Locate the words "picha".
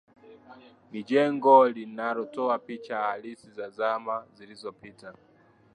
2.59-2.97